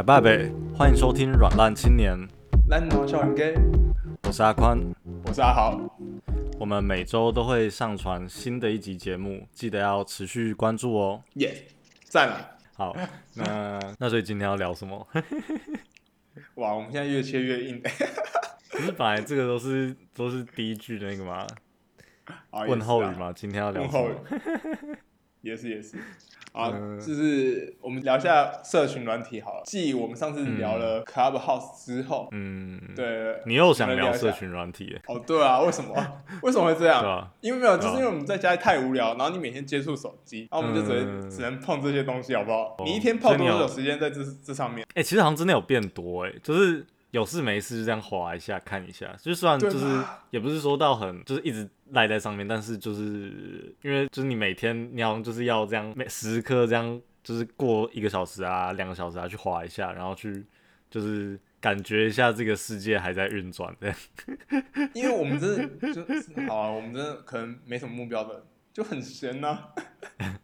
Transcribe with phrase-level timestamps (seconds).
[0.00, 2.16] 假爸北，欢迎收听《软烂青年》。
[2.70, 3.54] 烂毛小人 gay，
[4.22, 4.78] 我是阿宽，
[5.26, 5.78] 我是阿豪。
[6.58, 11.22] 我们每周都会上传新的一集节目，记得要持续关注哦。
[11.34, 11.54] 耶，
[12.04, 12.50] 赞了。
[12.72, 12.96] 好，
[13.34, 15.06] 那 那所以今天要聊什么？
[16.54, 17.78] 哇，我们现在越切越硬。
[18.72, 21.46] 不是本来这个都是都是第一句的那个吗？
[22.48, 23.30] 啊、问候语吗？
[23.36, 24.08] 今天要聊什么？
[25.50, 25.98] 也是也是。
[26.52, 26.68] 啊，
[26.98, 29.62] 就是我们聊一下社群软体好了。
[29.64, 34.98] 继我们上次聊了 Clubhouse 之后，嗯，对，你又想聊社群软体？
[35.06, 35.94] 哦，对啊，为什么？
[36.42, 37.30] 为什么会这样？
[37.40, 42.76] 因为没有，就是因为我们在家里太无聊，然后你每天接触手机，然后我们就只能只能碰这些东西，好不好？
[42.84, 44.84] 你一天泡多久时间在这这上面？
[44.94, 46.84] 哎，其实好像真的有变多，哎，就是。
[47.10, 49.86] 有事没事就这样划一下看一下，就算就是
[50.30, 60.44] 也不是说到很就是一直赖在上面，但是就是因为就是你每天你好像就是要这样每时刻这样就是过一个小时啊两个小时啊去划一下，然后去
[60.88, 63.96] 就是感觉一下这个世界还在运转这样。
[64.94, 66.02] 因为我们真的就
[66.46, 70.39] 好啊，我们真的可能没什么目标的，就很闲呐、啊。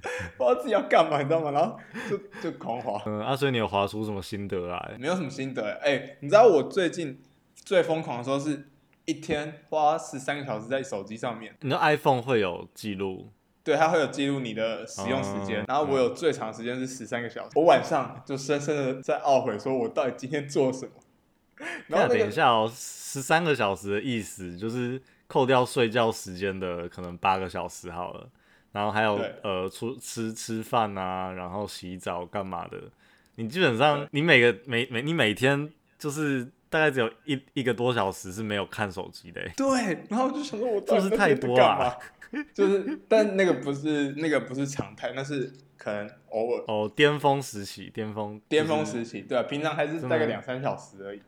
[0.36, 1.50] 不知道自己要干嘛，你知道吗？
[1.50, 3.02] 然后就就狂滑。
[3.06, 4.96] 嗯，啊，所以你有滑出什么心得来？
[4.98, 7.20] 没有什么心得哎、欸，你知道我最近
[7.54, 8.68] 最疯狂的时候是
[9.04, 11.54] 一天花十三个小时在手机上面。
[11.60, 13.30] 你的 iPhone 会有记录？
[13.64, 15.60] 对，它会有记录你的使用时间。
[15.62, 17.50] 嗯、然后我有最长时间是十三个小时。
[17.54, 20.92] 我晚上就深深的在懊悔，说我到底今天做了什么？
[21.88, 28.28] 然后、那个、等一下哦，十三个小时的意思就是扣掉睡觉时间的可能八个小时好了。
[28.72, 32.78] 然后还有呃，出吃吃饭啊，然后洗澡干嘛的？
[33.36, 39.40] 你基本上你每个每每你每天就是大概只有一一个多小时是没有看手机的。
[39.56, 41.98] 对，然后我就想说，我就是太多了，
[42.52, 51.22] 就是但那个不是那个不是常态，那是可能偶尔哦，巅峰时期，巅峰巅峰时期，对啊，平常还是大概两三小时而已，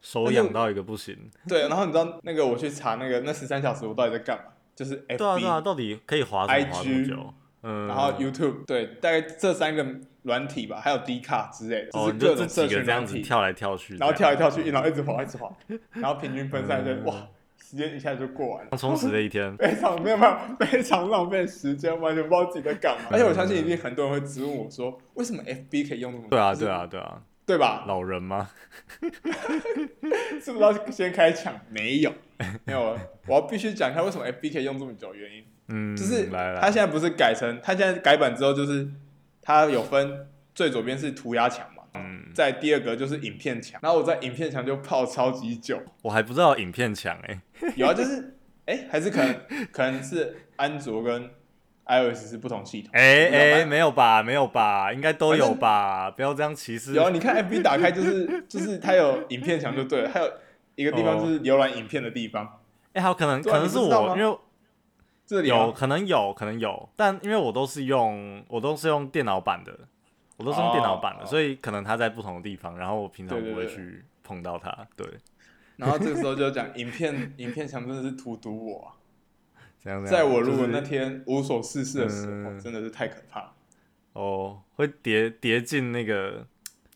[0.00, 1.30] 手痒到一个不行。
[1.46, 4.44] 对，然后你知道那个我去查那个那十三小时我到底在干嘛？
[4.80, 6.56] 就是 FB，对啊对啊，到底可以滑多
[7.04, 7.34] 久？
[7.62, 9.86] 嗯，然后 YouTube，对，大概这三个
[10.22, 15.54] 软体吧，还有 D 卡之类的，就是各种社群软体跳来跳去，然后跳来跳去，然后一直滑一直滑，
[15.92, 17.28] 然后平均分散就哇，
[17.62, 20.34] 时间一下就过完了，充实的一天， 非常没有没有
[20.66, 23.08] 非常浪费时间，完全不知道自己在干嘛。
[23.10, 26.30] 而且我相信一定很多人会质问我说，为什么 FB 可以用那么多？
[26.30, 27.20] 对啊对啊对啊。
[27.50, 27.84] 对吧？
[27.88, 28.48] 老人吗？
[30.40, 31.52] 是不是要先开抢？
[31.68, 32.12] 没有，
[32.64, 32.96] 没有。
[33.26, 35.44] 我要必须讲一下为什么 FB 可以用这么久的原因。
[35.66, 36.28] 嗯，就是
[36.60, 38.88] 它现在不是改成，它现在改版之后就是
[39.42, 45.82] 它有分最左边是涂鸦墙嘛，嗯，在第二个就是影片墙，然后我在影片墙就泡超级久。
[46.02, 47.40] 我还不知道影片墙哎，
[47.74, 48.36] 有啊，就是
[48.66, 49.34] 哎，还是可能
[49.72, 51.28] 可能是安卓跟。
[51.90, 56.94] iOS 是不同系统，哎哎，没有吧，没有吧，应该都有吧，不要这样歧视。
[56.94, 60.32] 有，你看 FB 打开就是就是它有影片墙就对了， 还有
[60.76, 62.60] 一个地方就是浏览影片的地方。
[62.92, 64.38] 哎，好，可能可能是我，因为
[65.26, 69.72] 这里有可能有可能有，但因为我都是用我都是用电脑版的，
[70.36, 74.76] 我都是用电脑版的，所以可能它在不同的地方，然后我平常不会去碰到它。
[74.96, 75.06] 对，
[75.76, 78.92] 然后这个时候就讲 影片影片墙真的是荼毒我。
[80.06, 83.52] 在我如果那天无所事事的时候，就是、真的是太可怕。
[84.12, 86.46] 哦，会跌跌进那个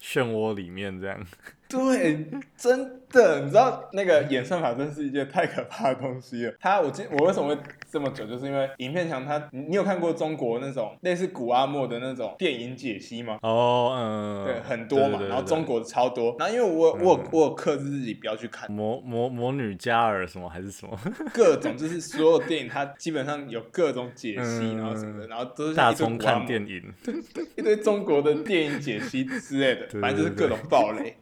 [0.03, 1.19] 漩涡里面，这样。
[1.67, 6.55] 对，真的，你知道那个演算法真是一件太可怕的东西了。
[6.61, 7.63] 它，我今，我为什么会
[7.95, 13.39] 这么久，就是因为影片墙它，你有看过中国那种类似古阿莫的那种电影解析吗？
[13.43, 16.35] 哦，嗯，对，很多嘛，然后中国的超多。
[16.37, 18.69] 然后因为我我我有克制自己不要去看。
[18.69, 20.99] 魔魔魔女加尔什么还是什么，
[21.33, 26.83] 各种就是所有电影它基本上有各种解析，然后什么的，然后都是大众看电影，
[27.57, 31.17] 一堆中国的电影解析之类的， 反正就是各种暴雷。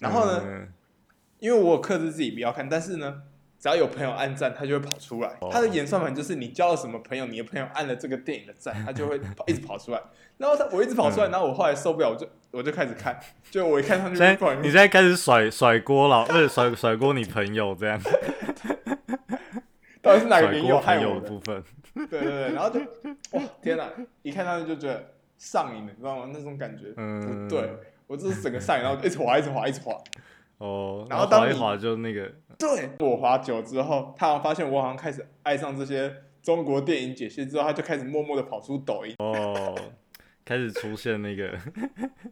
[0.00, 0.68] 然后呢，嗯、
[1.38, 3.22] 因为我有克制自己不要看，但是呢，
[3.58, 5.30] 只要有朋友按赞，他就会跑出来。
[5.50, 10.00] 他的演算法就是你交了什么朋友，你的朋友按了这个电影的赞，他就会跑一直跑出来。
[10.38, 13.18] 然后他我一直跑出来，然后我后来受不了，我就我就开始看。
[13.50, 17.98] 就我一看他就现在你现在开始甩甩锅了，对，甩甩锅你朋友这样。
[20.02, 21.62] 到底是哪个朋友害我的部分？
[21.94, 22.78] 对对对，然后就
[23.32, 23.90] 哇天哪！
[24.22, 26.30] 一看他们就觉得上瘾了，你知道吗？
[26.32, 27.70] 那种感觉，嗯，对。
[28.06, 29.96] 我这是整个上瘾，然后一直滑，一直滑，一直滑。
[30.58, 32.32] 哦，然后当一滑就那个。
[32.58, 39.14] 对，我滑久之后，他好像发现我好像开始爱上这些中国电影解析之后，他就开始默默的跑出抖音。
[39.18, 39.76] 哦，
[40.44, 41.54] 开始出现那个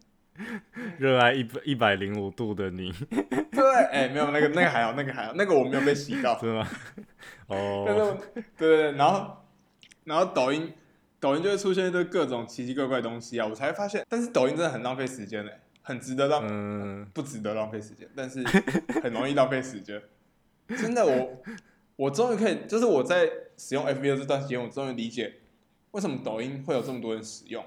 [0.97, 2.91] 热爱一百一百零五度的你。
[3.51, 6.39] 对，哎、欸，没有那个那个还好，那个还好，那个我没有被洗到。
[6.39, 6.67] 是吗？
[7.47, 7.85] 哦。
[8.35, 9.37] 对对对，然后
[10.05, 10.73] 然后抖音
[11.19, 15.51] 抖音就会出现一堆各种奇奇怪怪的东西啊，我才发现，但是抖音真的很浪费时间嘞。
[15.85, 18.43] 很值得浪，嗯，不值得浪费时间，但是
[19.03, 20.01] 很容易浪费时间。
[20.69, 21.43] 真的，我
[21.95, 25.41] 我终于可以，就是我在使用 FB 的这段时间，我终于理解
[25.91, 27.63] 为什么抖音会有这么多人使用。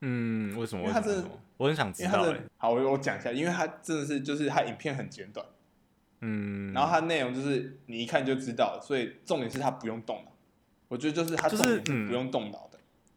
[0.00, 0.82] 嗯，为什么？
[0.82, 1.24] 因为它真的，
[1.56, 2.32] 我很想知道。
[2.56, 5.44] 好，我我讲一下，因为它真的是，就是它影片很简短，
[6.20, 10.30] 嗯，然后它内容就是你一看就知道，所以重点是它不用动脑。
[10.86, 12.73] 我觉得就是它就是不用动脑的，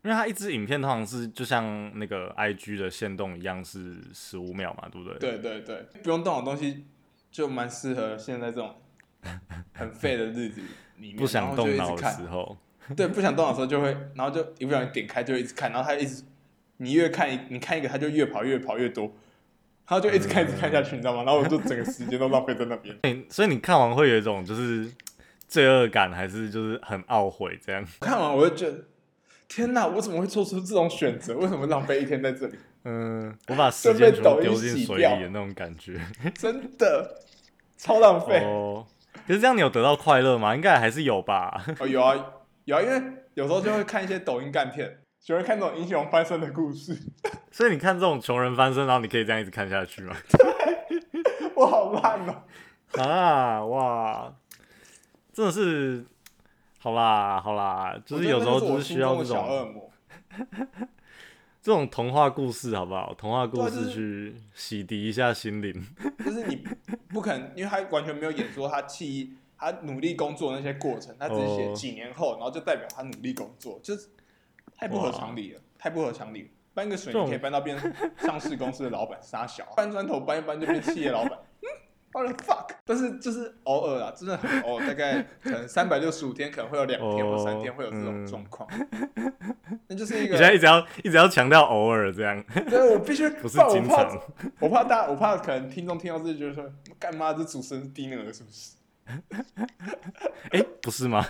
[0.08, 5.20] 因为它一支影片通常是就像那个 IG 的限动一样，是十五秒嘛，对不对？
[5.20, 6.86] 对对对，不用动的东西
[7.30, 8.74] 就蛮适合现在这种
[9.74, 10.62] 很废的日子
[10.98, 12.58] 里面，不想动脑的时候，
[12.96, 16.24] 对，不想动脑的时候就会，然后就一不小心点开就一直看，然后它一直。
[16.80, 19.12] 你越看一，你看一个，他就越跑越跑越多，
[19.84, 21.24] 他就一直看一直看下去，你知道吗？
[21.24, 22.96] 然后我就整个时间都浪费在那边。
[23.02, 24.88] 欸，所以你看完会有一种就是
[25.48, 27.84] 罪恶感，还是就是很懊悔这样？
[28.00, 28.86] 看完我就觉得，
[29.48, 31.36] 天哪，我怎么会做出这种选择？
[31.36, 32.58] 为什么浪费一天在这里？
[32.84, 36.00] 嗯，我把时间全部丢进水里的那种感觉，
[36.36, 37.22] 真的
[37.78, 38.44] 超浪费。
[38.44, 38.86] 哦，
[39.26, 40.56] 可是这样你有得到快乐吗？
[40.56, 41.64] 应该还是有吧。
[41.80, 42.16] 哦，有啊
[42.66, 43.02] 有啊，因为
[43.34, 45.00] 有时候就会看一些抖音干片。
[45.20, 46.98] 喜欢看这种英雄翻身的故事，
[47.52, 50.16] 所以你看这种穷人翻身，然后你可以这样一直看下去吗？
[50.30, 52.44] 对，我好烂哦、
[52.94, 53.02] 喔！
[53.02, 54.34] 啊哇，
[55.34, 56.06] 真的是，
[56.88, 59.92] 好啦好啦，就是有时候就是需要这种小恶魔，
[61.62, 63.14] 这种童话故事好不好？
[63.14, 65.74] 童话故事去洗涤一下心灵。
[66.24, 66.66] 就是你
[67.10, 74.08] 不可能，因为他完全没有演说他气他努力工作的那些过程，他只是写几年后，然后就代表他努力工作，就是。
[74.80, 76.50] 太不合常理了，太不合常理了。
[76.74, 77.76] 搬个水泥可以搬到变
[78.16, 81.32] 上市公司的老板，杀小；搬砖头搬一搬就变企业老板。
[82.18, 82.70] 嗯，what the fuck？
[82.86, 88.68] 但是就是偶尔啊，真的很偶尔，大概可能三百六十五天，可能会有两天或三天会有这种状况。
[88.70, 89.34] 嗯、
[89.88, 90.34] 那就是一个。
[90.34, 92.44] 你现在一直要一直要强调偶尔这样。
[92.70, 94.20] 对，我必须不是经常。
[94.60, 98.76] 我怕大家，我怕可能听众听到这就觉得说，干嘛这主持人是低能儿是不是？
[100.52, 101.26] 哎、欸，不是吗？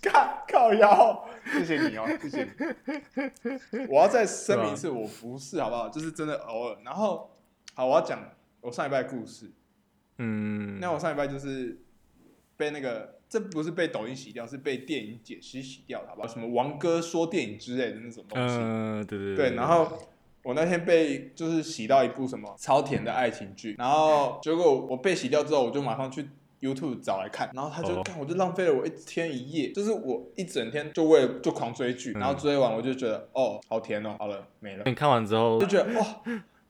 [0.00, 3.86] 靠靠腰， 谢谢你哦，谢谢你。
[3.88, 5.88] 我要再声明一次，我不是，好不好？
[5.88, 6.76] 就是真的偶尔。
[6.84, 7.30] 然后，
[7.74, 8.18] 好，我要讲
[8.60, 9.50] 我上一拜故事。
[10.18, 11.80] 嗯，那我上礼拜就是
[12.56, 16.28] 被那个，这不是被抖音洗掉，是被电影解析洗掉，好不好？
[16.28, 18.56] 什么王哥说电影之类的那种东西。
[18.58, 19.50] 嗯，对对对。
[19.50, 19.98] 对，然后
[20.42, 26.28] 我那天被就是洗到一部什么超甜的爱情剧，然后结果我被洗掉之后，我就马上去。
[26.60, 34.82] YouTube 找来看，然后他就看，我就浪费了我一天一夜，就是我一整天就为了就狂追剧，然后追完我就觉得哦，好甜哦，好了没了。
[34.84, 36.20] 你看完之后就觉得哇，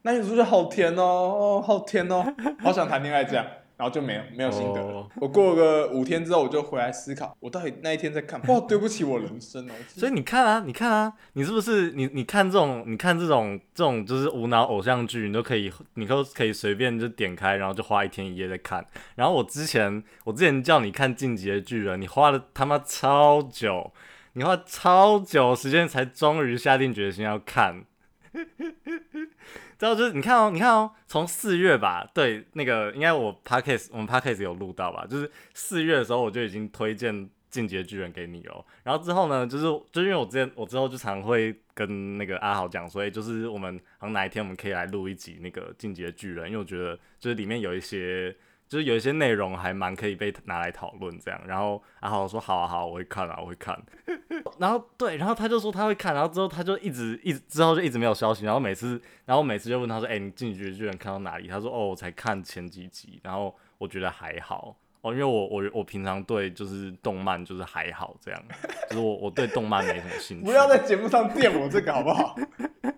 [0.03, 2.25] 那女主角好甜哦，哦好甜哦，
[2.62, 3.45] 好想谈恋爱这样。
[3.79, 4.93] 然后就没有没有心得了。
[4.93, 5.06] Oh.
[5.21, 8.43] 我过个五天之后，我就回来思考，我到底那一天在看。
[8.49, 9.73] 哇，对不起我人生哦。
[9.87, 18.85] 所以你看啊，你看啊，你是不是你你看这种，你看这种这种就是无脑偶像剧，你都可以，你都可以随便就点开，然后就花一天一夜在看。
[19.15, 23.93] 然后我之前我之前叫你看《进击的巨人》，你花了他妈超久，
[24.33, 27.85] 你花超久时间才终于下定决心要看。
[29.78, 37.14] 然后就是你看哦，你看哦，从四月吧，对，那个应该我 podcast 我们 podcast 有录到吧，就是四月的时候我就已经推荐
[37.50, 38.64] 《进击的巨人》给你哦。
[38.82, 48.35] 然后之后呢，就是就因为我之前我之后就常会跟那个阿豪讲，所以就是我们好像哪一天我们可以来录一集那个《进击的巨人》，因为我觉得就是里面有一些。
[48.68, 53.75] 就是有一些内容还蛮可以被拿来讨论这样，然后阿豪说好啊好啊，我会看啊我会看，
[54.58, 61.48] 然后对，然后他就说他会看，然后之后他就一直一直之后就一直没有消息，然后每次然后每次就问他说，哎、欸，你进击的巨人看到哪里？
[61.48, 68.42] 他说哦，我才看前几集，然后我觉得还好哦，因为我我我平常对就是动漫就是还好这样，
[68.90, 70.44] 就是我我对动漫没什么兴趣。
[70.46, 72.37] 不要在节目上电我这个好不好？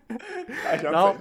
[0.83, 1.15] 然后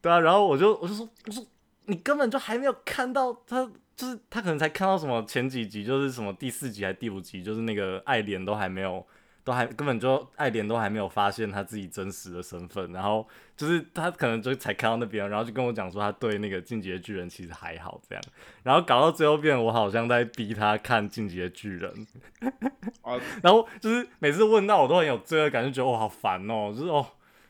[0.00, 1.44] 对啊，然后我就我就说我说。
[1.90, 9.04] 你根本就还没有看到他，就是他可能才看到什么前几集，就是什么第四集还是第五集，就是那个爱莲都还没有，
[9.42, 18.22] 都还根本就爱莲都还没有发现他自己真实的身份，然后就是他可能就才看到那边，然后就跟我讲说他对那个进击的巨人其实还好这样，
[18.62, 22.06] 然后搞到最后变我好像在逼他看进击的巨人，
[23.42, 27.04] 然后就是每次问到我都很有罪恶感，就觉得我好烦哦，就是哦，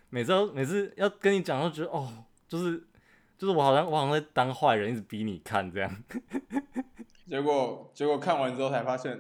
[0.09, 2.11] 每次每次要跟你讲都觉得哦，
[2.49, 2.83] 就是。
[3.41, 5.91] 就是我好像我好像在当坏人，一直逼你看这样，
[7.27, 9.19] 结果结果看完之后才发现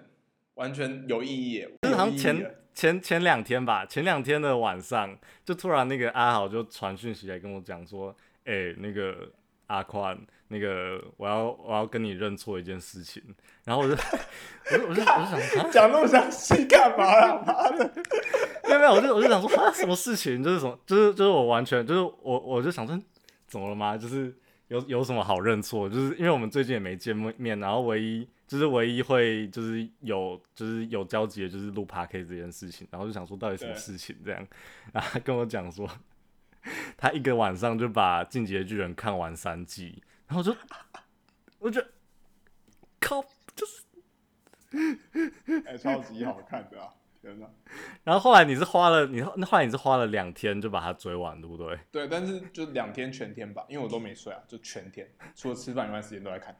[0.56, 1.66] 完全有意义。
[1.80, 9.26] 就是好像前前前两天吧，前两天的晚上，就突然那个阿豪就传讯息来跟我讲说，哎、欸，那个
[9.68, 13.22] 阿宽，那个我要我要跟你认错一件事情，
[13.64, 13.94] 然后我就
[14.70, 17.42] 我就我就我就想讲那么详细干嘛呀？
[17.46, 17.90] 妈的，
[18.68, 20.44] 没有没有，我就我就想说发生，什么事情？
[20.44, 20.78] 就是什么？
[20.84, 23.00] 就是就是我完全就是我我就想说。
[23.50, 23.98] 怎么了吗？
[23.98, 24.34] 就是
[24.68, 25.90] 有有什么好认错？
[25.90, 34.46] 就是因为我们最近也没见面，然后唯一就是唯一会就是有就是有交集的，就是录 Podcast 这件事情，然后就想说到底什么事情这样，
[34.92, 35.88] 然后他跟我讲说，
[36.96, 40.56] 他一个晚上就把《进击的巨人》看完三季，然后就
[41.58, 41.84] 我就
[43.00, 43.20] 靠，
[43.54, 43.82] 就是
[45.66, 46.94] 哎、超级好看的啊！
[47.20, 47.46] 天哪！
[48.02, 51.78] 然后后来你是花了你那后来你是花了两天就把它追完，对不对？
[51.92, 56.56] 对，但是就两天全天吧，因为我都没睡啊，就全天，除了吃饭以外时间都在看。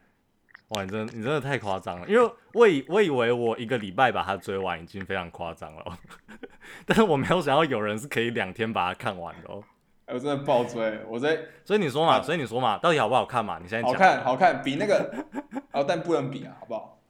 [0.69, 5.99] 哇，你真的你真的太夸张了，因为我以我以为我一个礼拜把它追完已经非常夸张了，
[6.87, 9.63] 但是我没有想到有人是可以两天把它看完的哦。
[10.07, 13.59] 我真的爆追，我在，所以你说嘛，啊、所以你说嘛，到底好不好看嘛？
[13.63, 15.09] 你现在讲好看，好看，比那个，
[15.73, 17.01] 哦，但不能比啊，好不好？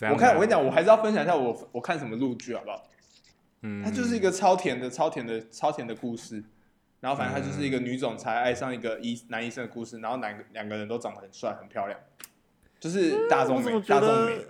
[0.12, 2.82] 我看，我跟你讲，我还是要分享一下我我看什么陆剧，好不好？
[3.62, 6.42] 嗯，它就是一个超甜的、超甜的、超甜的故事。
[7.00, 9.98] 然后反正它就是一个女总裁爱上一个医男医生的故事。
[10.00, 11.98] 然后两个两个人都长得很帅、很漂亮，
[12.78, 14.46] 就是大众美、大众美。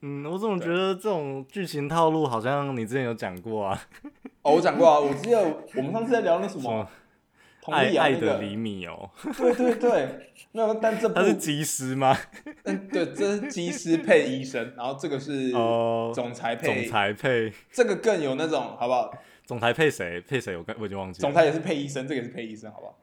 [0.00, 3.80] 嗯，我怎么觉得这种剧情套路好像你之前有讲过啊？
[4.42, 5.42] 哦，我讲过啊，我记得
[5.74, 6.88] 我们上次在聊那什么。
[7.70, 12.16] 爱爱的厘米哦，对对对， 那但这部他是机师吗？
[12.64, 15.50] 嗯，对，这是机师配医生，然后这个是
[16.14, 19.12] 总裁配总裁配，这个更有那种好不好？
[19.44, 20.20] 总裁配谁？
[20.20, 20.56] 配谁？
[20.56, 21.22] 我我已经忘记了。
[21.22, 22.98] 总裁也是配医生，这个也是配医生，好不好？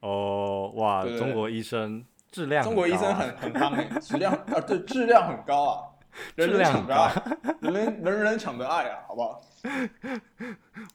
[0.00, 5.82] 哦，哇，中国医生质量，中国医生很很夯诶， 质量啊，对，质量很高啊，
[6.34, 7.12] 人人抢着爱，
[7.60, 9.40] 人人人人抢着爱啊，好不好？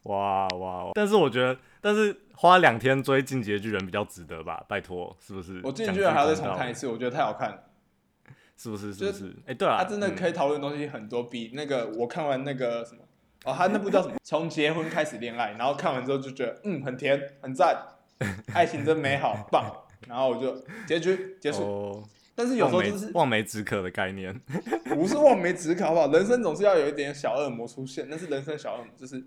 [0.04, 2.16] 哇哇，但是我觉得，但是。
[2.40, 4.64] 花两天追《进击的巨人》比较值得吧？
[4.70, 5.60] 拜托，是不是？
[5.64, 7.64] 我《进击的巨人》还要再重看一次，我觉得太好看了，
[8.56, 8.94] 是不是？
[8.94, 9.30] 是不是？
[9.40, 13.02] 哎、欸，对啊，他真的可以讨论的东西很多，比那个我看完那个什么
[13.46, 14.16] 哦，他那部叫什么？
[14.24, 17.76] 从结婚开始恋爱，然后看完之后就觉得嗯，很甜，很赞，
[18.54, 19.84] 爱情真美好，棒。
[20.08, 21.64] 然后我就结局结束。
[21.64, 22.04] 哦、
[22.36, 24.40] 但是有时候就是望梅止渴的概念，
[24.86, 26.08] 不是望梅止渴，好不好？
[26.12, 29.24] 人生总是要有一点小恶魔出现，那是人生小恶魔就是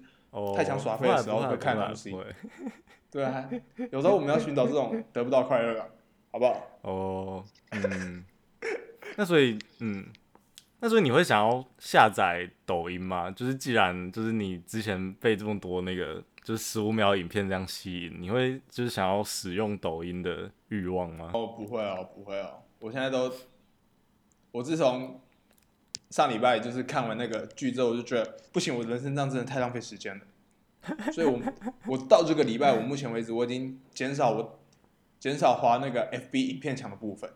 [0.57, 2.15] 太想耍废的时候会看东西。
[3.11, 3.51] 对啊，
[3.91, 5.85] 有时候我们要寻找这种得不到快乐，
[6.31, 6.67] 好不好？
[6.83, 8.25] 哦，嗯，
[9.17, 10.07] 那所以，嗯，
[10.79, 13.31] 那所以你会想要下载抖音吗？
[13.31, 21.31] 就是既然就是你之前被这么多那个就是十五秒影片这样吸引，你会就是想要使用抖音的欲望吗？
[21.35, 23.33] 哦，不会哦，不会哦，我现在都，
[24.53, 25.21] 我自从
[26.11, 30.25] 上礼拜就是看完那个剧之后，我就觉得不行，我人生这样真的太浪费时间了。
[31.13, 31.39] 所以我，
[31.87, 34.59] 我我到这个礼拜，我目前为止我已经减少我
[35.19, 37.31] 减少滑那个 FB 影片墙的部分，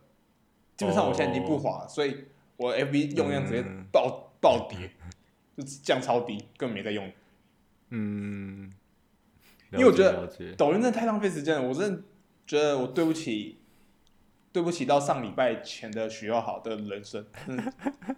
[0.77, 2.25] 基本上我现在已经不滑，所以
[2.57, 4.91] 我 FB 用量直接暴暴跌，
[5.57, 7.13] 就降超低，根本没在用。
[7.91, 8.73] 嗯，
[9.73, 12.03] 因为我觉得抖音真的太浪费时间了，我真的
[12.47, 13.59] 觉得我对不起
[14.53, 17.73] 对不起到上礼拜前的许耀好的人生，嗯，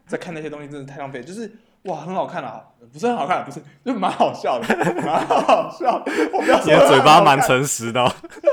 [0.07, 1.51] 在看那些东西真的太浪费，就是。
[1.87, 2.65] 哇，很好看啊！
[2.93, 4.67] 不是很好看，不是，就蛮好笑的，
[5.03, 6.13] 蛮好笑的。
[6.33, 8.03] 我不要说，你的嘴巴蛮诚实的，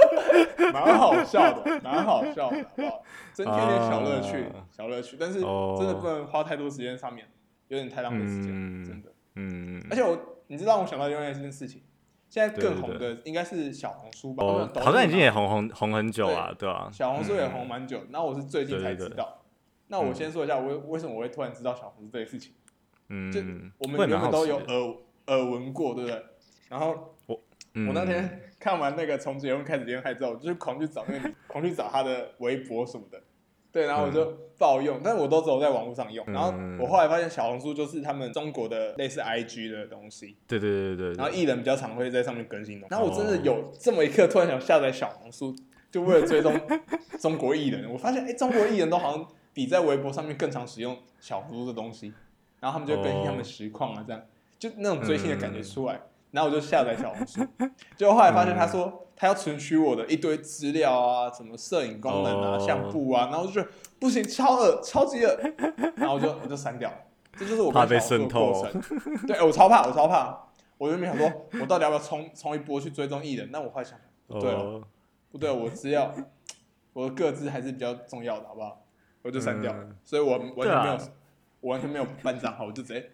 [0.73, 3.03] 蛮好笑的，蛮好笑的，好不好？
[3.33, 5.17] 增添点小乐趣，小乐趣。
[5.19, 7.25] 但是真的不能花太多时间上面，
[7.67, 8.51] 有点太浪费时间，
[8.85, 9.11] 真的。
[9.35, 9.83] 嗯。
[9.89, 11.81] 而且我，你知道我想到另外一件事情，
[12.29, 14.43] 现在更红的应该是小红书吧？
[14.43, 16.89] 哦，好像已经也红红红很久啊，对吧？
[16.91, 19.39] 小红书也红蛮久，那我是最近才知道。
[19.87, 22.53] 那我先说一下，我为什么我会突然知道小红书这件事情。
[23.15, 23.39] 嗯，就
[23.77, 24.95] 我们原本都有耳
[25.27, 26.23] 耳闻过，对不对？
[26.67, 27.39] 然后我、
[27.75, 33.21] 嗯、我那天 看完那个从结婚开始恋爱之后，就是狂去找那个 狂去找他的微博什么的，
[33.71, 36.25] 对，然后我就爆用，嗯、但是我都只有在网络上用。
[36.25, 41.17] 然后我后来发现小红书就是他们中国的类似 IG 的东西，对对对对，对。
[41.17, 42.87] 然后艺人比较常会在上面更新的。
[42.89, 45.55] 然后我真的有这么一刻，突然想下载小红书，
[45.91, 46.59] 就为了追踪
[47.19, 47.91] 中国艺人。
[47.91, 52.11] 我发现，哎，中国艺人都好像比在微博上面更常使用小红书的东西。
[52.63, 54.21] 然后他们就更新他们实况啊，这样
[54.57, 55.99] 就那种追星的感觉出来。
[56.31, 57.45] 然后我就下载小红书，
[57.97, 63.61] 结果后来发现他说他要存取我的一堆资料啊，什么摄影功能啊、相簿啊，然后我就
[63.99, 65.37] 不行，超恶，超级恶，
[65.97, 66.97] 然后我就我就删掉了。
[67.37, 68.65] 这就是我怕被渗透。
[69.27, 70.47] 对，我超怕，我超怕。
[70.77, 71.29] 我就没想说，
[71.59, 73.49] 我到底要不要冲 冲一波去追踪艺人？
[73.51, 74.81] 那我后来想，不对了，
[75.29, 76.13] 不对，我资料，
[76.93, 78.81] 我的个资还是比较重要的，好不好？
[79.21, 79.87] 我就删掉了。
[80.03, 80.97] 所以我完全没有。
[81.63, 83.09] 我完全没有办账号，我就直接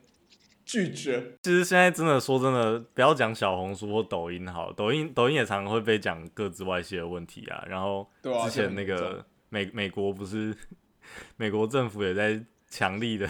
[0.65, 1.37] 拒绝。
[1.43, 7.63] 其实现在真的说真的，不要讲小红书或抖音好，抖音抖音也常常会被讲各自外泄的问题啊。
[7.69, 8.09] 然后
[8.45, 10.55] 之前那个美美国不是
[11.37, 13.29] 美国政府也在强力的，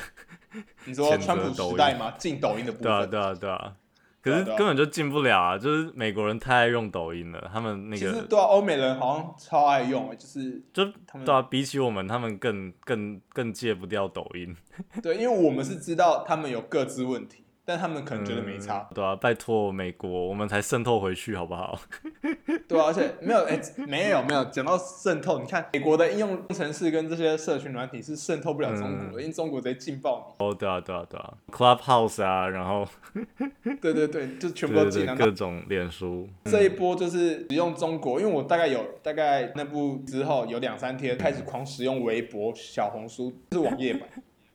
[0.86, 2.14] 你说川普时代吗？
[2.18, 2.84] 禁抖音的部分。
[2.84, 3.76] 对啊对啊对啊，
[4.22, 5.58] 可是根本就进不了啊！
[5.58, 10.84] 就是美国人太爱用抖音了，他们那个其实对啊，欧美人好像超爱用，就是就
[11.24, 14.56] 对啊，比起我们，他们更更更戒不掉抖音。
[15.02, 17.44] 对，因为我们是知道他们有各自问题。
[17.70, 21.80] 但他们可能觉得没差，嗯、对啊，拜托美国，我们才渗透回去好不好？
[22.68, 30.44] 对啊，而且没有，哎、欸，没有没有，讲到渗透，你看美国的应用程式跟这些社群软体是渗透不了中国的，嗯、因为中国直接劲爆你。
[30.44, 32.88] 哦，对啊，对啊，对啊，Clubhouse 啊，然后，
[33.80, 36.28] 对对对，就全部都进来，各种脸书。
[36.46, 44.10] 这一波就是使用中国，因为我大概有大概那部之后有两三天开始狂使用微博、小红书，是网页版。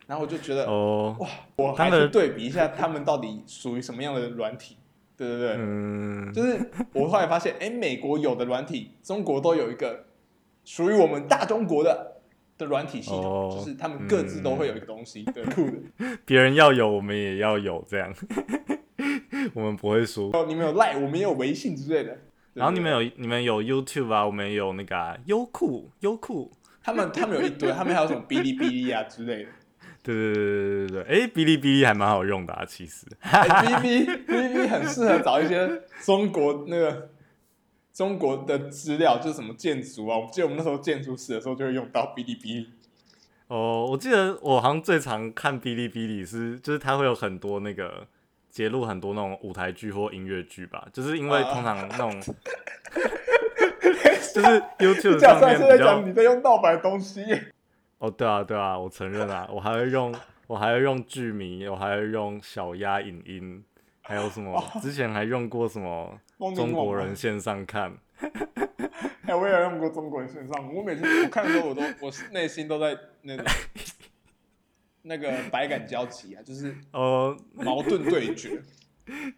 [0.06, 4.76] 然后我就觉得，oh, 哇，我还是对比一下他们到底属于什么样的软体，
[5.16, 10.04] 对对对，嗯，就是我后来发现，哎，美国有的软体，中国都有一个
[10.64, 12.20] 属于我们大中国的
[12.58, 15.64] 的软体系统，oh, 就是他们各自都会有一个东西，对，酷。
[15.64, 15.78] 的，
[16.26, 18.12] 别人要有，我们也要有，这样，
[19.54, 20.30] 我们不会输。
[20.34, 22.18] 哦，你们有 Line，我们也有微信之类的，
[22.52, 29.48] 然后你们有你们有 YouTube 啊，我们也有那个、啊、优酷，优酷，他们他们有一堆，他们还有什么哔哩哔哩啊之类的。
[30.04, 33.06] 对对对对对对，哎，哔哩哔哩还蛮好用的啊，其实。
[33.22, 37.08] 哔哩哔哩很适合找一些中国那个
[37.90, 42.68] 中国的资料，就是什么建筑啊，我记得我们那时候建筑史的时候就会用到哔哩哔哩。
[43.48, 48.06] 哦，我记得我好像最常看哔哩哔哩是，就是它会有很多那个
[48.50, 52.22] 揭露很多那种舞台剧或音乐剧吧，就是因为通常那种，啊、
[54.34, 57.24] 就是 YouTube 上面比较你在用盗版东西。
[58.04, 60.14] 哦，对啊，对啊，我承认啊，我还会用，
[60.46, 63.64] 我还会用剧迷，我还会用小鸭影音，
[64.02, 64.62] 还有什么？
[64.82, 66.20] 之前还用过什么？
[66.54, 67.96] 中国人线上看。
[69.26, 73.44] 哎，我也用过中国人线上，我每次我看的时候，我都我内心都在那个
[75.00, 78.60] 那个百感交集啊，就是呃矛盾对决，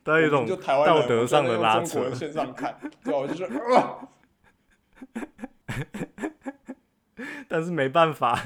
[0.03, 2.13] 都有一种就台湾道德上的拉扯。
[2.13, 4.09] 线上看，对，我就说啊。
[7.49, 8.39] 但是没办法，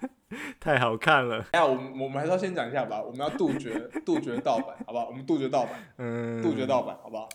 [0.60, 1.44] 太好看了。
[1.52, 3.00] 哎呀，我们我们还是要先讲一下吧。
[3.00, 5.06] 我们要杜绝杜绝盗版，好不好？
[5.08, 7.28] 我们杜绝盗版，嗯，杜绝盗版，好不好？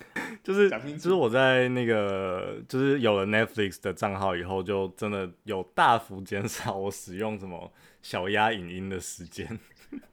[0.44, 7.72] 就是就是我在那个就是有了 Netflix 的账号以后，就真的有大幅减少我使用什么
[8.02, 9.48] 小鸭影音的时间。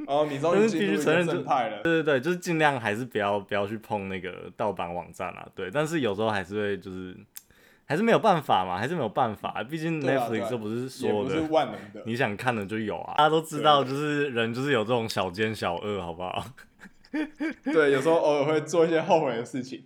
[0.07, 1.83] 哦，你终于必须承认正派了。
[1.83, 5.47] 对对对，就是尽量还是不要不要去碰那个盗版网站啊。
[5.55, 7.15] 对，但是有时候还是会就是。
[7.87, 9.63] 还是没有办法嘛，还是没有办法。
[9.65, 11.37] 毕竟 Netflix 就不是说的，
[12.07, 13.15] 你想看的就有啊。
[13.19, 16.45] 大家都知道，就是人就是有这种小奸小恶，好不好？
[17.65, 19.85] 对，有时候偶尔会做一些后悔的事情。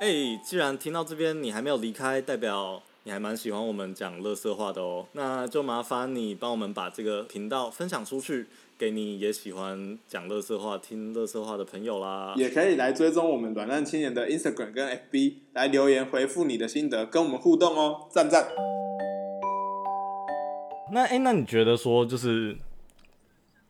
[0.00, 5.06] 哎、欸，既然听到这边你还没有离开，代表你还蛮喜欢我们讲乐色话的哦。
[5.12, 8.46] 那就麻烦你帮我们把这个频道分享出去。
[8.78, 18.48] 给你也喜欢讲垃圾话、听垃圾话的朋友啦，也可以来追踪我们软烂青年的 Instagram 跟 FB，来留言回复你的心得，跟我们互动哦，赞赞。
[20.92, 22.54] 那哎、欸，那你觉得说就是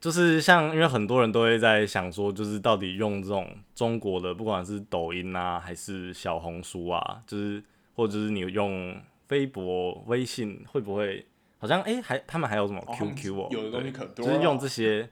[0.00, 7.62] 就是像，因为很多人都会在想说，就是到底用这种中国的，不管是抖音啊，还是小红书啊，就是
[7.94, 11.24] 或者是你用微博、微信，会不会？
[11.58, 15.08] 好像哎、欸，还他们还有什么 QQ 哦，有的东西可多，就是用这些，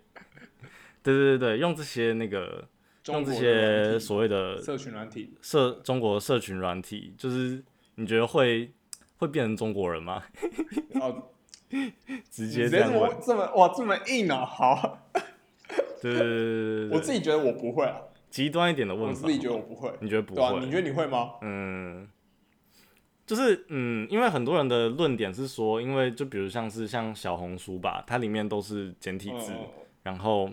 [1.03, 2.69] 对对对对，用这些那个，
[3.07, 8.73] 用这些所谓的社群软体，社中国社群软体，就是你觉得会
[9.17, 10.23] 会变成中国人吗？
[11.01, 11.31] 哦，
[12.31, 14.45] 直接这样问，这么哇这么硬啊？
[14.45, 14.99] 好，
[16.03, 17.97] 对对对对对，我自己觉得我不会啊，
[18.29, 20.43] 极端一点的问法，我自己觉得我不会，你觉得不会？
[20.43, 21.33] 啊、你觉得你会吗？
[21.41, 22.07] 嗯。
[23.27, 29.67] 就是嗯，因为很多人的论点是说，因为就比如像是像小红书吧，它里面都是简体字，哦、
[30.03, 30.51] 然后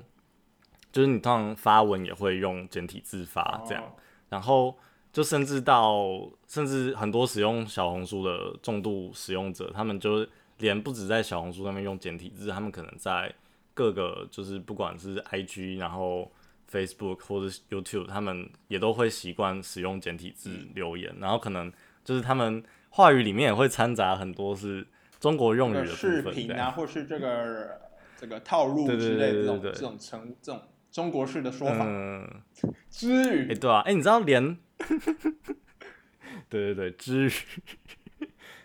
[0.90, 3.92] 就是你通常发文也会用简体字发这样，哦、
[4.30, 4.74] 然后
[5.12, 10.26] 就甚至到甚至很多使用小红书的重度使用者，他们就
[10.60, 13.34] 连不止在小红书上面用简体字，他们可能在
[13.74, 16.32] 各个就是不管是 IG，然后
[16.72, 21.70] Facebook 或者 YouTube，他们也都会习惯使用简体字留言，嗯、然后可能。
[22.04, 24.86] 就是他们话语里面也会掺杂很多是
[25.20, 27.82] 中国用语的部分，视频啊，或是这个
[28.18, 30.62] 这个套路之类的这种这种成这种
[30.92, 31.86] 中国式的说法。
[31.88, 32.28] 嗯，
[32.90, 34.58] 支语，哎，对啊，哎，你知道连，
[36.50, 37.32] 对对对，之语，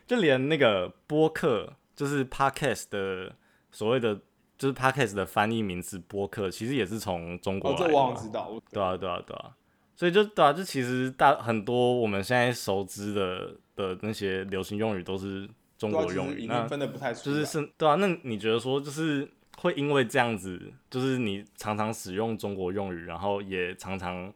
[0.07, 3.35] 就连那个播客，就是 podcast 的
[3.70, 4.20] 所谓的，
[4.59, 7.85] 就是 podcast 的翻译名字播客，其实也是从中国来的。
[7.85, 8.61] 哦，这我知道。
[8.72, 9.55] 对啊，对啊，对啊。
[9.96, 17.94] 所以就对啊，就其实大很多我们现在熟知的的那些流行用语都是中国用语，那分的不太出，就是是，对啊。
[17.94, 19.26] 那你觉得说，就是
[19.59, 24.32] 会因为这样子，就是你常常使用中国用语，然后也常常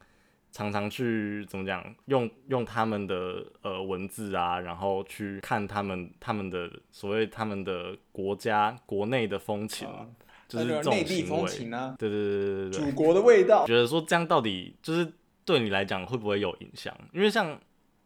[0.50, 10.06] 常常去怎么讲，用用他们的呃文字啊，然后去看他们他们的所谓他们的国家国内的风情，啊、
[10.48, 13.66] 就是内地风情啊，对对对对对对，祖国的味道。
[13.66, 15.10] 觉得说这样到底就是
[15.50, 16.96] 对你来讲会不会有影响？
[17.12, 17.58] 因为像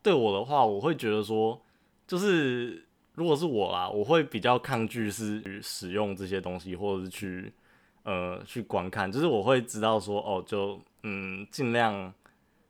[0.02, 1.60] 对我的话，我会觉得说，
[2.06, 2.82] 就是。
[3.16, 7.52] 如果是我啦，我会比较抗拒是使用这些东西，或者是去
[8.02, 12.12] 呃去观看，就是我会知道说哦，就嗯尽量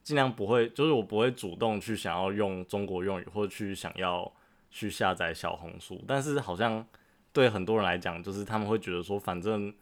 [0.02, 4.30] 尽量不会，就是我不会主动去想要用中国用语，或者去想要
[4.70, 6.04] 去下载小红书。
[6.06, 6.86] 但是好像
[7.32, 9.72] 对很多人来讲，就是他们会觉得说，反正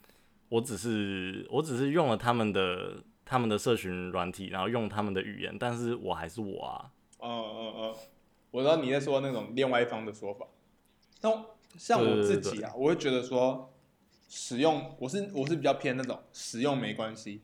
[0.49, 6.93] 我只是我只是用了他们的他们的社群软体，然后用他们的语言，但是我还是我啊。
[7.17, 7.97] 哦哦哦。
[8.51, 10.47] 我知道你在说那种另外一方的说法，
[11.23, 11.31] 那
[11.79, 13.73] 像我自己啊，我会觉得说
[14.29, 17.41] 使用，我是我是比较偏那种使用没关系，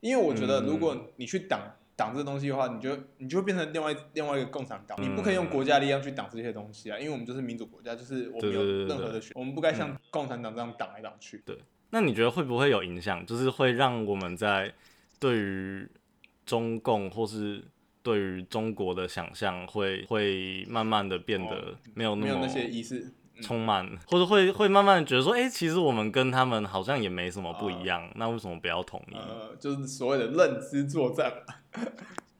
[0.00, 11.42] 因为我觉得如果你去挡挡这东西的话，你就你就会变成另外另外一个共产党，你不可以用国家力量去挡这些东西啊，因为我们就是民主国家，就是我们没有任何的选，我们不该像共产党这样挡来挡去。
[11.44, 11.58] 对，
[11.92, 13.24] 那你觉得会不会有影响？
[13.26, 14.72] 就是会让我们在
[15.20, 15.86] 对于
[16.46, 17.62] 中共或是
[18.02, 29.14] 对于中国的想象会会慢慢的变得没有那么、哦、没有那些意思充满，嗯、或者会会慢慢的觉得说，哎、欸，其实我们跟他们好像也没什么不一样，呃、那为什么不要统一？
[29.14, 31.30] 呃，就是所谓的认知作战。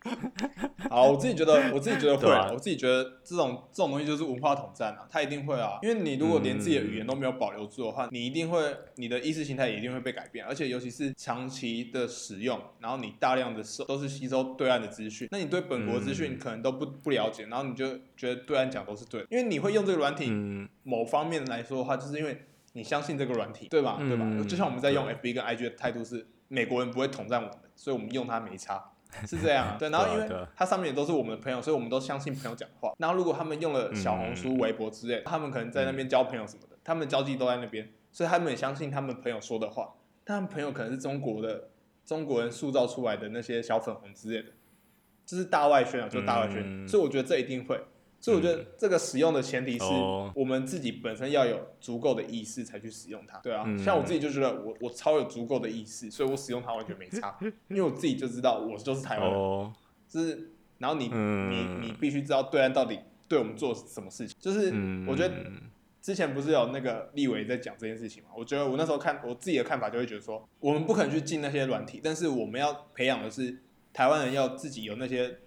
[0.91, 8.61] 好，我自己觉得，我自己觉得会，啊、我自己觉得这种这种东西就是文化统战啊，它一定会啊，因为你如果连自己的语言都没有保留住的话，嗯、你一定会，
[8.97, 22.43] 你的意识形态也一定会被改变，而且尤其是长期的使用，然后你大量的收都是吸收对岸的资讯，那你对本国资讯可能都不不了解，然后你就觉得对岸讲都是对的，因为你会用这个软体，嗯、某方面来说的话，就是因为
[22.75, 23.97] 你相信这个软体，对吧？
[24.01, 24.49] 嗯、对吧？
[24.49, 28.92] 就像我们在用 FB 跟 IG 的态度是，美国人不会统战我们，所以我们用它没差。
[29.27, 32.93] 是这样，对，然后因为它上面也都是我们的朋友，所以我们都相信朋友讲话。
[32.99, 39.95] 然后如果他们用了小红书、微博之类，他们可能在那边交朋友什么的，他们的交际都在那边，所以他们也相信他们朋友说的话。
[40.25, 41.69] 但他们朋友可能是中国的
[42.05, 44.53] 中国人塑造出来的那些小粉红之类的，
[45.27, 46.89] 就是大外宣啊，就大外宣。
[46.89, 47.81] 所以我觉得这一定会。
[48.23, 49.85] 所以我觉得这个使用的前提是
[50.33, 53.65] 我们自己本身要有足够的意识才去使用它，对啊。
[53.77, 57.37] 像我自己就觉得我我超有足够的意识，所以我使用它完全没差，
[57.69, 59.73] 因为我自己就知道我就是台湾人，
[60.09, 64.73] 就是然后你你你必须知道对岸到底对我们做什么事情，就是
[65.09, 65.35] 我觉得
[66.01, 68.29] 之前不是有那个立委在讲这件事情嘛？
[68.37, 73.59] 我觉得我那时候看我自己的看法就会觉得说，我们不可能去进那些软体，但是我们要培养的是
[73.93, 75.41] 台湾人要自己有那些。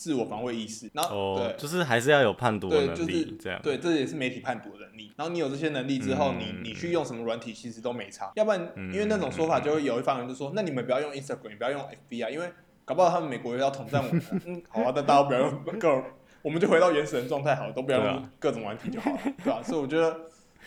[0.00, 5.12] 自我防卫意识，然后、oh, 对，就是还是要有判读的能力，就是、这样对，这也是媒体判读的能力。
[5.14, 8.32] 然后你有这些能力之后，嗯、你你去用什么软体其实都没差。
[8.34, 12.50] 要不然，因为那种说法就会有一方人就说，嗯、那你们不要用 Instagram，不要用 FB 啊，因为
[12.86, 14.22] 搞不好他们美国要统战我们。
[14.46, 16.02] 嗯，好啊，那大家不要用各，
[16.40, 19.62] 我们就回到原始人状态好了，都不要用各种软体就好了，对吧、啊？
[19.62, 20.18] 所以我觉得，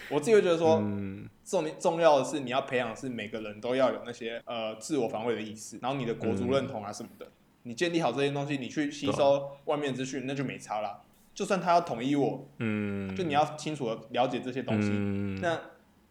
[0.10, 7.26] 我自己会觉得说，嗯、重重要的是你要培养是每个人都要有那些呃自我防卫的意识，然后你的国足认同啊什么的。
[7.26, 7.32] 嗯
[7.63, 11.02] 你建立好这些东西，你去吸收外面资讯，那就没差了。
[11.34, 15.60] 就算他要统一我，嗯，就你要清楚的了解这些东西，嗯、那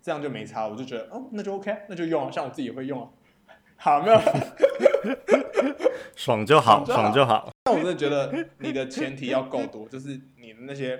[0.02, 0.66] 这样就没差。
[0.66, 2.30] 我就觉得，哦，那就 OK，那就用啊。
[2.30, 3.08] 像我自己也会用啊。
[3.76, 4.20] 好，没有，
[6.16, 7.52] 爽就好，爽就好。
[7.64, 10.98] 但我真的觉得你的前提要够多，就是你的那些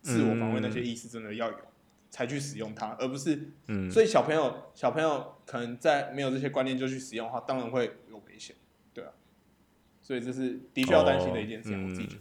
[0.00, 1.66] 自我防卫那些意识真的要有，嗯、
[2.10, 3.90] 才去使用它，而不是，嗯。
[3.90, 7.98] 所以小朋友，小朋友可能在没有这些观念就去使用的话，当然会。
[10.04, 12.20] 所以这是的确要担心的一件事，我自己觉得。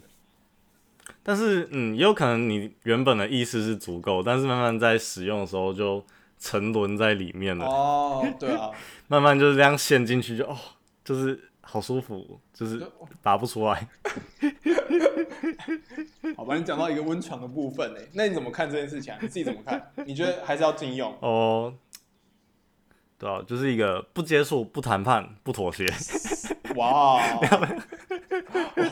[1.22, 6.02] 但是，嗯，也有可能你原本的意识是足够，但是慢慢在使用的时候就
[6.39, 7.65] 沉沦在里面了。
[7.65, 8.72] 哦，对啊，
[9.08, 10.58] 慢慢就是这样陷进去就，就哦，
[11.04, 12.82] 就是好舒服，就是
[13.22, 13.86] 拔不出来。
[16.38, 19.19] 好吧，你讲到一个温床的部分呢，那你怎么看这件事情啊？
[19.22, 19.91] 你自己怎么看？
[20.06, 21.13] 你觉得还是要禁用？
[21.19, 21.74] 哦，
[23.17, 25.86] 对啊，就是一个不接触、不谈判、不妥协。
[26.75, 27.21] 哇！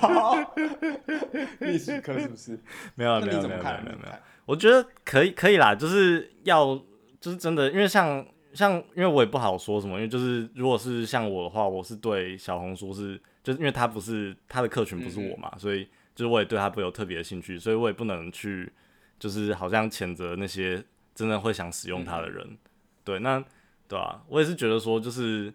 [0.02, 0.54] 哇！
[1.60, 2.60] 历史课是不是？
[2.96, 4.14] 没有没有没有没有没有。
[4.46, 6.76] 我觉得可以可以啦，就是要
[7.20, 18.72] 就是真的，因为像像因为我也不好说什么，因为就是如果是像我的话，我是对小红书是就是因为他不是他的客群不是我嘛，所以就是我也对他不有特别的兴趣，所以我也不能去
[19.20, 20.84] 就是好像谴责那些
[21.16, 22.58] 真的会想使用它的人。
[23.04, 23.44] 对，那
[23.88, 25.54] 对啊，我也是觉得说就是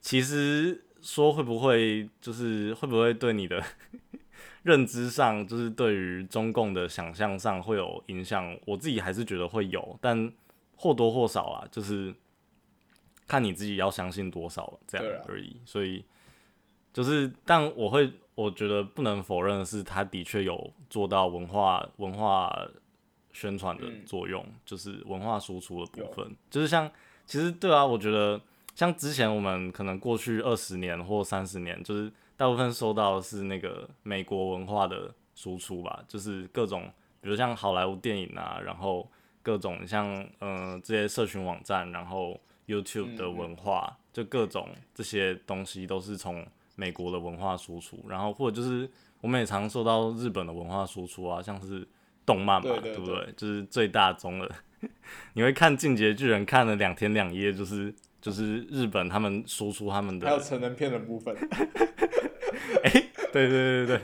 [0.00, 0.82] 其实。
[1.06, 3.62] 说会不会就是会不会对你的
[4.64, 8.58] 认知上，就是对于中共的想象上会有影响？
[8.64, 10.32] 我自己还是觉得会有，但
[10.74, 12.12] 或多或少啊，就是
[13.28, 15.56] 看你自己要相信多少这样而已。
[15.64, 16.04] 所以
[16.92, 22.52] 就是，但我会我觉得不能否认的是，他的确有做到文化文化
[23.32, 26.90] 宣传的作用，就是文化输出的部分，就是像
[27.24, 28.40] 其实对啊，我觉得
[28.76, 36.88] 像之前我们可能过去二十年或三十年，就是大部分收到的是那个美国文化的输出吧，就是各种。
[37.18, 39.10] 比如像好莱坞电影啊，然后
[39.42, 48.88] 各种像呃这些社群网站，然后 YouTube 的文化，嗯、就各种这些东西都是从美国的文化输出，然后或者就是
[49.20, 51.84] 我们也常受到日本的文化输出啊，像是
[52.24, 53.32] 动漫嘛，对，不对？
[53.36, 54.48] 就是最大宗的，
[55.34, 61.36] 你会看《进击巨人》看了两天两夜，就是就是日本他们输出他们的，还有成人片的部分，
[62.84, 64.00] 哎、欸，对对对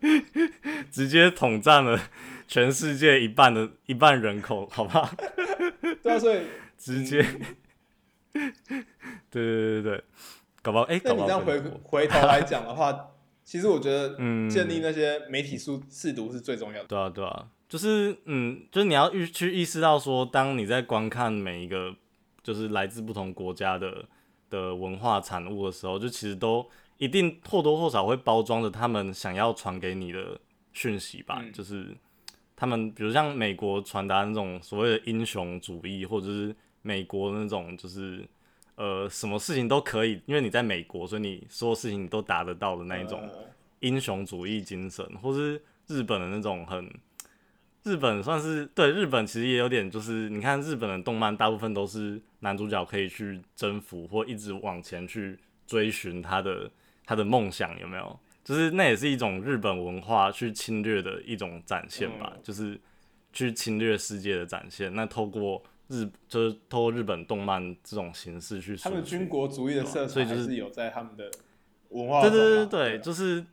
[0.00, 2.00] 对，直接统占了。
[2.46, 5.10] 全世界一半的一半人口，好不好？
[6.02, 6.40] 对啊，所以
[6.76, 7.22] 直接，
[8.32, 8.52] 对
[9.32, 10.04] 对对对，
[10.60, 16.86] 搞不好哎，那你这样回回头来讲的话， 其实我觉得，嗯，建立那些媒体识识读是最重要的。
[16.86, 21.96] 对啊，对啊，就是嗯，就是你要去意识到说，当你在观看每一个
[22.44, 24.04] 就是来自不同国家的
[24.48, 26.64] 的文化产物的时候，就其实都
[26.98, 30.40] 一定或多或少会包装着他们想要传给你的
[30.72, 31.92] 讯息吧，嗯、就是。
[32.56, 38.24] 他们比如像美国传达那种所谓的英雄主义，或者是美国那种就是
[38.76, 43.28] 呃什么事情都可以，因为你在美国，所以你所有事情你都达得到的那一种
[43.80, 46.88] 英雄主义精神，或是日本的那种很
[47.84, 56.70] 日本算是对日本其实也有点就是你看日本的动漫大部分都是男主角可以去征服或一直往前去追寻他的
[57.04, 58.18] 他的梦想，有没有？
[58.42, 62.78] 就是那也是一种日本文化去侵略的一种展现吧，嗯、就是
[63.32, 64.94] 去侵略世界的展现。
[64.94, 71.30] 那透过日，就是透过日本动漫这种形式去，他们军国主义的色彩，所以就是有在他们的
[71.88, 72.20] 文化。
[72.20, 73.44] 对对对对，就是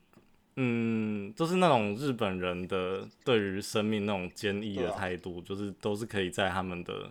[0.62, 7.10] 嗯，就是那种日本人的对于生命那种坚毅的态度，就是都是可以在他们的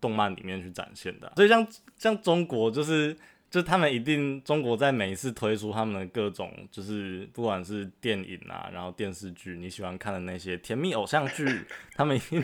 [0.00, 1.32] 动漫里面去展现的、啊。
[1.36, 3.16] 所以像像中国就是。
[3.50, 11.64] 就他们一定，中国在每一次推出他们的各种，就是不管是电影啊，然后电视剧，你喜欢看的那些甜蜜偶像剧，
[11.96, 12.40] 他们一定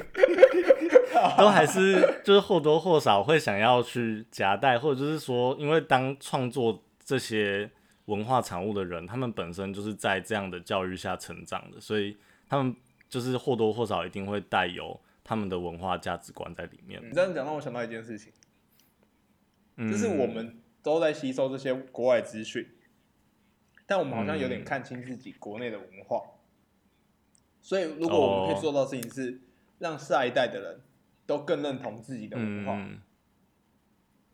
[1.39, 7.71] 都还是就是或多或少会想要去夹带，或者就是说，因为当创作这些
[8.07, 12.17] 文化产物的人，他们本身就是在这样的教育下成长的，所以
[12.49, 12.75] 他们
[13.09, 17.01] 就是或多或少一定会带有他们的文化价值观在里面。
[17.07, 18.33] 你这样讲让我想到一件事情，
[19.77, 20.59] 就是我们。
[20.87, 22.65] 都在吸收这些国外资讯，
[23.87, 26.19] 但我们好像有点看清自己国内的文化。
[26.19, 26.39] 嗯、
[27.61, 29.41] 所以，如果我们可以做到的事情是
[29.81, 30.81] 让下一代的人
[31.27, 33.01] 都更认同自己的文化，嗯、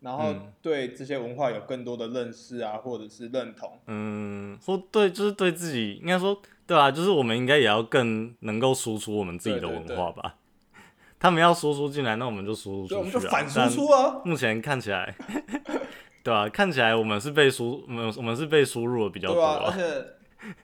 [0.03, 3.79] 然后对这些文化有更多的认识啊，或者是认同。
[3.87, 10.23] 嗯，说对，就是对自己应该说对啊，就是我们应该也要更能够输出我们自己的文化吧。
[10.23, 10.83] 对对对，
[11.19, 14.21] 他们要输出进来，那我们就输出出去，啊，我们就反输出啊。
[14.25, 15.15] 目前看起来。
[16.25, 20.07] 对啊，看起来我们是被输，我们我们是被输入的比较多，啊，而且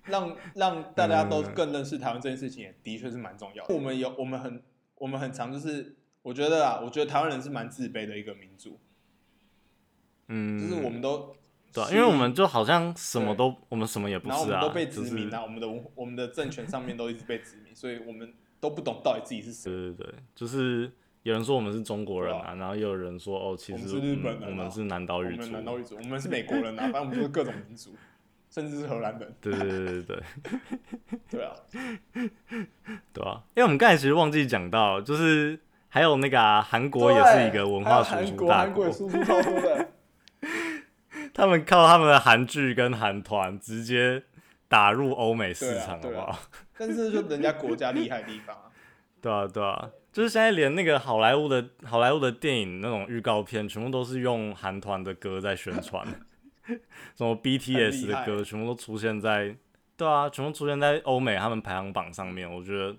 [0.07, 3.74] 让让大家都更认识台湾这件事情，也的确是蛮重要的。
[3.74, 4.62] 我们有，我们很，
[4.94, 8.79] 我们很常就是，我觉得啊，我觉得台湾人是蛮自卑的一个民族。
[10.28, 11.34] 嗯，就是我们都
[11.72, 19.70] 对，啊，因为我们就好像什么都，我们什么也不是啊，然后我们都被殖民啊，就是，我们的我们的政权上面都一直被殖民，所以我们都不懂到底自己是谁。
[19.70, 20.90] 对对对，就是。
[21.24, 27.94] 有人说我们是中国人啊，然后又有人说哦，其实我们是日本人，我们是南岛语族，南岛语族，我们是美国人啊，反正我们就是各种民族，
[28.48, 29.34] 甚至是荷兰人。
[29.38, 30.22] 对对对对对，
[31.28, 31.52] 对 啊，
[33.12, 39.88] 对啊，因为我们刚才其实忘记讲到，就是还有那个韩国也是一个文化输出大国，输出超多的。
[41.34, 44.22] 他们靠他们的韩剧跟韩团直接
[44.68, 46.38] 打入欧美市场，好不好？
[46.76, 48.62] 但是就人家国家厉害的地方啊。
[49.20, 49.90] 对啊，对啊。
[50.10, 56.04] 就是现在连那个好莱坞的好莱坞的电影那种预告片，全部都是用韩团的歌在宣传，
[57.14, 59.54] 什么 BTS 的歌全部都出现在，
[59.96, 62.50] 对啊，全部出现在欧美他们排行榜上面。
[62.52, 62.96] 我觉得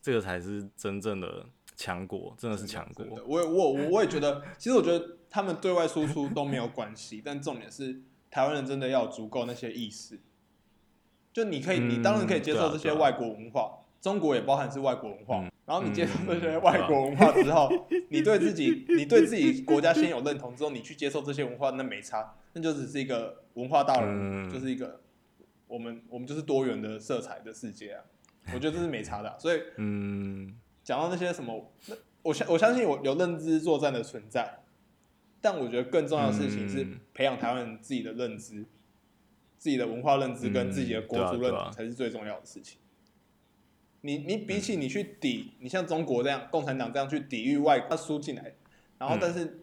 [0.00, 1.44] 这个才是真正的
[1.82, 3.04] 强国，真的是强国。
[3.26, 10.20] 我也我我我也觉得，其实我觉得他们对外输出都没有关系，但重点是台湾人真的要有足够那些意识。
[11.32, 15.50] 就你可以，你当然可以接受这些外国文化，中国也包含是外国文化。
[15.66, 25.00] 然后你接受这些外国文化之后，嗯、你对自己，你对自己国家先有认同之后，你去接受这些文化，那没差，那就只是一个文化大融合，就是一个
[25.66, 28.04] 我们我们就是多元的色彩的世界啊。
[28.52, 29.36] 我觉得这是没差的、啊。
[29.38, 30.52] 所以，嗯，
[30.84, 31.72] 讲到那些什么，
[32.22, 34.60] 我相我相信我有认知作战的存在，
[35.40, 38.66] 但我觉得更重要的事情是培养台湾人自己的认知、嗯、
[39.58, 42.78] 自己的文化认知跟自己的国族认同才是最重要的事情。
[44.04, 48.54] 你你比起你去抵，你像中国这样共产党这样去抵御外国输进来，
[48.98, 49.62] 然后但是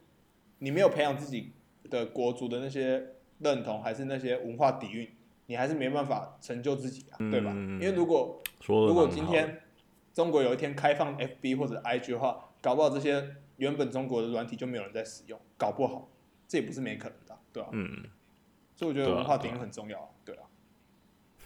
[0.59, 1.51] 你没有培养自己
[1.89, 5.09] 的国族的那些认同，还是那些文化底蕴，
[5.47, 7.51] 你还是没办法成就自己啊，对吧？
[7.51, 9.61] 因为如果如果今天
[10.13, 16.09] 中国有一天开放 FB 或者 IG 的话，搞不好这些原本中国的软体就没有人在使用，搞不好
[16.47, 17.69] 这也不是没可能的，对吧？
[17.71, 18.05] 嗯，
[18.75, 20.43] 所以我觉得文化底蕴很重要，对啊。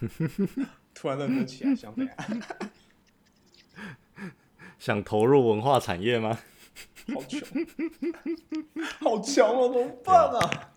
[0.94, 2.16] 突然认真起来，想怎样？
[4.78, 6.38] 想投入文化产业吗？
[7.14, 7.40] 好穷，
[9.00, 9.68] 好强哦！
[9.72, 10.72] 怎么办啊？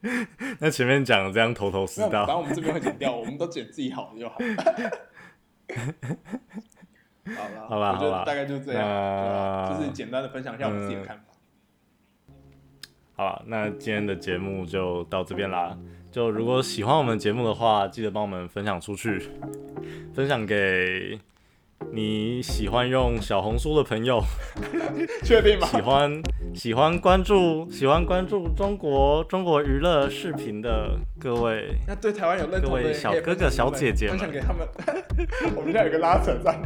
[0.60, 4.36] 那前面讲的这样头头是道，反正我们这边会剪掉，我们都剪自己好的就好。
[7.36, 11.24] 好了，好了，我觉得大概就这样，呃、就是简单的分享一下我们自己的看法。
[12.28, 12.34] 嗯、
[13.14, 15.76] 好了，那今天的节目就到这边啦。
[16.12, 19.30] 就如果喜欢我们节目的话，记得帮我们分享出去，
[20.14, 21.18] 分享给。
[21.92, 24.22] 你喜欢用小红书的朋友，
[25.24, 25.66] 确定吗？
[25.66, 26.22] 喜欢
[26.54, 34.66] 喜欢关注喜欢关注中国中国娱乐视频的各位，那对台湾有认同的各位小哥哥小姐姐们，分享给他们。
[35.56, 36.58] 我们现在有个拉扯在。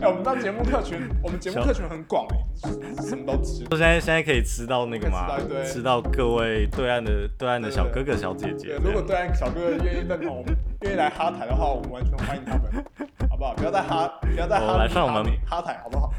[0.00, 2.36] 哎、欸，我们当节目客群，我们节目客群很广哎、
[2.70, 3.64] 欸，什么都吃。
[3.70, 5.36] 现在现在可以吃到那个吗？
[5.64, 8.78] 吃，吃到各位对岸的对岸的小哥哥小姐姐。
[8.82, 13.04] 如果对岸小哥哥愿意认同我们，愿意来哈台的话，我们完全欢迎他们，好
[13.40, 13.54] 不好？
[13.54, 16.12] 不要再哈，不要再哈，来上我们哈台，好不好？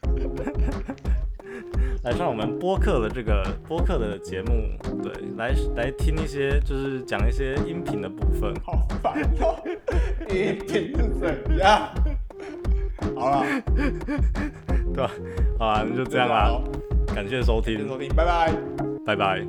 [2.04, 4.70] 来上我们播客的这个播客的节目，
[5.02, 8.54] 对，来来听一些，就是讲一些音频的部分。
[8.64, 9.62] 好烦哦，
[10.30, 11.90] 音频是怎样？
[13.14, 13.44] 好了，
[14.94, 15.10] 对吧？
[15.58, 16.58] 好啊，那就这样啦。
[17.14, 18.50] 感谢收听，收听，拜拜，
[19.04, 19.46] 拜拜。